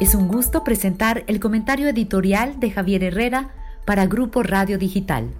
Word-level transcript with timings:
Es 0.00 0.14
un 0.14 0.28
gusto 0.28 0.62
presentar 0.62 1.24
el 1.26 1.40
comentario 1.40 1.88
editorial 1.88 2.60
de 2.60 2.70
Javier 2.70 3.02
Herrera 3.02 3.52
para 3.84 4.06
Grupo 4.06 4.44
Radio 4.44 4.78
Digital. 4.78 5.34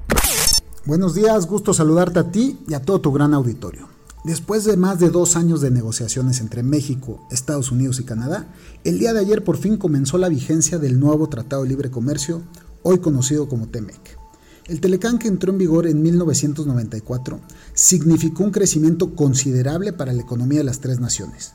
Buenos 0.85 1.15
días, 1.15 1.47
gusto 1.47 1.73
saludarte 1.73 2.19
a 2.19 2.33
ti 2.33 2.59
y 2.67 2.75
a 2.75 2.83
todo 2.83 3.01
tu 3.01 3.13
gran 3.13 3.35
auditorio. 3.35 3.87
Después 4.25 4.65
de 4.65 4.77
más 4.77 4.99
de 4.99 5.11
dos 5.11 5.37
años 5.37 5.61
de 5.61 5.71
negociaciones 5.71 6.41
entre 6.41 6.65
México, 6.65 7.25
Estados 7.31 7.71
Unidos 7.71 8.01
y 8.01 8.05
Canadá, 8.05 8.49
el 8.83 8.99
día 8.99 9.13
de 9.13 9.21
ayer 9.21 9.45
por 9.45 9.59
fin 9.59 9.77
comenzó 9.77 10.19
la 10.19 10.29
vigencia 10.29 10.79
del 10.79 10.99
nuevo 10.99 11.29
Tratado 11.29 11.63
de 11.63 11.69
Libre 11.69 11.93
Comercio, 11.93 12.43
hoy 12.83 12.99
conocido 12.99 13.49
como 13.49 13.69
TEMEC. 13.69 14.19
El 14.67 14.81
Telecán 14.81 15.21
que 15.21 15.29
entró 15.29 15.53
en 15.53 15.59
vigor 15.59 15.87
en 15.87 16.03
1994 16.03 17.39
significó 17.75 18.43
un 18.43 18.51
crecimiento 18.51 19.15
considerable 19.15 19.93
para 19.93 20.13
la 20.13 20.23
economía 20.23 20.59
de 20.59 20.65
las 20.65 20.81
tres 20.81 20.99
naciones. 20.99 21.55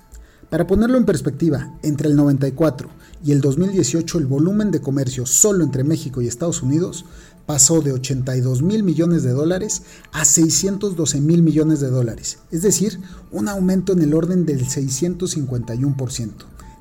Para 0.54 0.67
ponerlo 0.67 0.99
en 0.99 1.05
perspectiva, 1.05 1.73
entre 1.81 2.07
el 2.09 2.16
94 2.16 2.88
y 3.25 3.31
el 3.31 3.41
2018 3.41 4.20
el 4.20 4.27
volumen 4.27 4.70
de 4.70 4.81
comercio 4.81 5.25
solo 5.25 5.63
entre 5.63 5.84
México 5.84 6.21
y 6.21 6.27
Estados 6.27 6.61
Unidos 6.61 7.05
pasó 7.48 7.81
de 7.81 7.91
82 7.91 8.61
mil 8.61 8.84
millones 8.84 9.23
de 9.23 9.31
dólares 9.31 9.81
a 10.11 10.25
612 10.25 11.21
mil 11.21 11.41
millones 11.41 11.80
de 11.80 11.89
dólares, 11.89 12.38
es 12.52 12.61
decir, 12.61 12.99
un 13.31 13.47
aumento 13.47 13.94
en 13.94 14.03
el 14.03 14.13
orden 14.13 14.45
del 14.45 14.63
651%. 14.67 16.31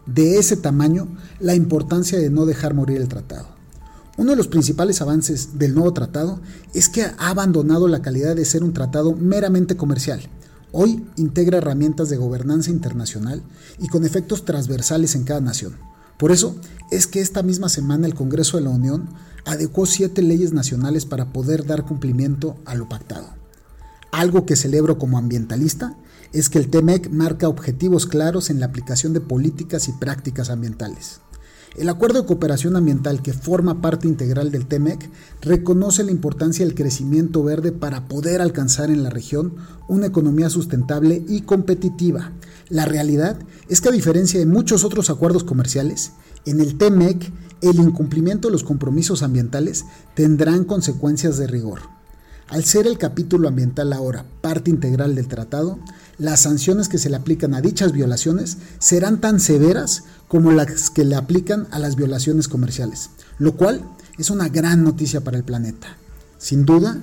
De 0.05 0.39
ese 0.39 0.59
tamaño, 0.59 1.09
la 1.41 1.55
importancia 1.55 2.19
de 2.19 2.29
no 2.29 2.45
dejar 2.45 2.75
morir 2.75 2.99
el 2.99 3.09
tratado. 3.09 3.47
Uno 4.19 4.33
de 4.33 4.37
los 4.37 4.49
principales 4.49 5.01
avances 5.01 5.59
del 5.59 5.75
nuevo 5.75 5.95
tratado 5.95 6.43
es 6.75 6.91
que 6.91 7.05
ha 7.05 7.15
abandonado 7.17 7.89
la 7.89 8.03
calidad 8.03 8.37
de 8.37 8.45
ser 8.45 8.65
un 8.65 8.75
tratado 8.75 9.15
meramente 9.15 9.79
comercial 9.79 10.29
Hoy 10.73 11.07
integra 11.17 11.59
herramientas 11.59 12.09
de 12.09 12.17
gobernanza 12.17 12.71
internacional 12.71 13.43
y 13.79 13.89
con 13.89 14.07
efectos 14.07 14.47
transversales 14.47 15.15
en 15.15 15.25
cada 15.25 15.43
nación. 15.43 15.77
Por 16.19 16.33
eso 16.33 16.57
es 16.91 17.07
que 17.07 17.21
esta 17.21 17.43
misma 17.43 17.69
semana 17.69 18.07
el 18.07 18.15
Congreso 18.15 18.57
de 18.57 18.65
la 18.65 18.71
Unión 18.71 19.11
adecuó 19.45 19.85
siete 19.85 20.23
leyes 20.23 20.55
nacionales 20.55 21.05
para 21.05 21.31
poder 21.31 21.67
dar 21.67 21.85
cumplimiento 21.85 22.57
a 22.65 22.75
lo 22.75 22.89
pactado. 22.89 23.27
Algo 24.13 24.47
que 24.47 24.57
celebro 24.57 24.99
como 24.99 25.19
ambientalista 25.19 25.97
es 26.33 26.49
que 26.49 26.59
el 26.59 26.71
TEMEC 26.71 27.11
marca 27.11 27.49
objetivos 27.49 28.07
claros 28.07 28.49
en 28.49 28.59
la 28.59 28.67
aplicación 28.67 29.13
de 29.13 29.21
políticas 29.21 29.89
y 29.89 29.93
prácticas 29.93 30.49
ambientales. 30.49 31.21
El 31.75 31.89
acuerdo 31.89 32.21
de 32.21 32.27
cooperación 32.27 32.77
ambiental 32.77 33.23
que 33.23 33.33
forma 33.33 33.81
parte 33.81 34.07
integral 34.07 34.51
del 34.51 34.67
TEMEC 34.67 35.09
reconoce 35.41 36.05
la 36.05 36.11
importancia 36.11 36.67
del 36.67 36.75
crecimiento 36.75 37.43
verde 37.43 37.73
para 37.73 38.09
poder 38.09 38.43
alcanzar 38.43 38.91
en 38.91 39.03
la 39.03 39.09
región 39.09 39.55
una 39.89 40.07
economía 40.07 40.51
sustentable 40.51 41.25
y 41.29 41.43
competitiva. 41.43 42.33
La 42.69 42.85
realidad 42.85 43.39
es 43.71 43.81
que 43.81 43.89
a 43.89 43.93
diferencia 43.93 44.39
de 44.39 44.45
muchos 44.45 44.85
otros 44.85 45.09
acuerdos 45.09 45.45
comerciales, 45.45 46.13
en 46.45 46.61
el 46.61 46.77
TEMEC 46.77 47.33
el 47.63 47.77
incumplimiento 47.77 48.49
de 48.49 48.53
los 48.53 48.65
compromisos 48.65 49.23
ambientales 49.23 49.87
tendrán 50.15 50.65
consecuencias 50.65 51.39
de 51.39 51.47
rigor. 51.47 51.81
Al 52.49 52.65
ser 52.65 52.87
el 52.87 52.99
capítulo 52.99 53.49
ambiental 53.49 53.95
ahora 53.95 54.27
parte 54.43 54.69
integral 54.69 55.15
del 55.15 55.27
tratado, 55.27 55.79
las 56.23 56.41
sanciones 56.41 56.89
que 56.89 56.99
se 56.99 57.11
le 57.11 57.17
aplican 57.17 57.53
a 57.53 57.61
dichas 57.61 57.91
violaciones 57.91 58.59
serán 58.79 59.21
tan 59.21 59.41
severas 59.41 60.05
como 60.29 60.53
las 60.53 60.89
que 60.89 61.05
le 61.05 61.17
aplican 61.17 61.67
a 61.73 61.81
las 61.81 61.97
violaciones 61.97 62.47
comerciales, 62.47 63.11
lo 63.39 63.57
cual 63.57 63.83
es 64.19 64.31
una 64.31 64.49
gran 64.49 64.85
noticia 64.85 65.23
para 65.23 65.37
el 65.37 65.43
planeta. 65.43 65.97
Sin 66.39 66.65
duda, 66.65 67.03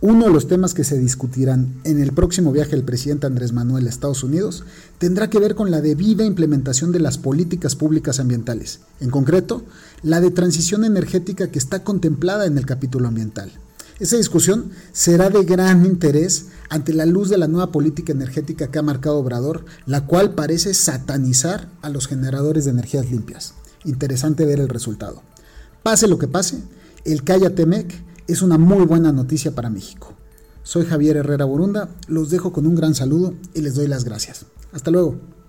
uno 0.00 0.26
de 0.26 0.32
los 0.32 0.46
temas 0.46 0.72
que 0.72 0.84
se 0.84 1.00
discutirán 1.00 1.80
en 1.82 2.00
el 2.00 2.12
próximo 2.12 2.52
viaje 2.52 2.70
del 2.70 2.84
presidente 2.84 3.26
Andrés 3.26 3.52
Manuel 3.52 3.88
a 3.88 3.90
Estados 3.90 4.22
Unidos 4.22 4.62
tendrá 4.98 5.28
que 5.28 5.40
ver 5.40 5.56
con 5.56 5.72
la 5.72 5.80
debida 5.80 6.24
implementación 6.24 6.92
de 6.92 7.00
las 7.00 7.18
políticas 7.18 7.74
públicas 7.74 8.20
ambientales, 8.20 8.78
en 9.00 9.10
concreto, 9.10 9.64
la 10.04 10.20
de 10.20 10.30
transición 10.30 10.84
energética 10.84 11.50
que 11.50 11.58
está 11.58 11.82
contemplada 11.82 12.46
en 12.46 12.56
el 12.56 12.66
capítulo 12.66 13.08
ambiental. 13.08 13.50
Esa 13.98 14.16
discusión 14.16 14.70
será 14.92 15.28
de 15.28 15.44
gran 15.44 15.84
interés 15.84 16.46
ante 16.70 16.94
la 16.94 17.04
luz 17.04 17.28
de 17.28 17.36
la 17.36 17.48
nueva 17.48 17.72
política 17.72 18.12
energética 18.12 18.68
que 18.68 18.78
ha 18.78 18.82
marcado 18.82 19.18
Obrador, 19.18 19.66
la 19.86 20.06
cual 20.06 20.34
parece 20.34 20.72
satanizar 20.72 21.68
a 21.82 21.90
los 21.90 22.06
generadores 22.06 22.64
de 22.64 22.70
energías 22.70 23.10
limpias. 23.10 23.54
Interesante 23.84 24.46
ver 24.46 24.60
el 24.60 24.68
resultado. 24.68 25.22
Pase 25.82 26.08
lo 26.08 26.18
que 26.18 26.28
pase, 26.28 26.62
el 27.04 27.24
Calla 27.24 27.54
Temec 27.54 27.92
es 28.28 28.40
una 28.40 28.56
muy 28.56 28.86
buena 28.86 29.12
noticia 29.12 29.54
para 29.54 29.68
México. 29.68 30.14
Soy 30.62 30.86
Javier 30.86 31.16
Herrera 31.16 31.44
Borunda, 31.44 31.90
los 32.06 32.30
dejo 32.30 32.52
con 32.52 32.66
un 32.66 32.76
gran 32.76 32.94
saludo 32.94 33.34
y 33.52 33.62
les 33.62 33.74
doy 33.74 33.88
las 33.88 34.04
gracias. 34.04 34.46
Hasta 34.72 34.90
luego. 34.90 35.39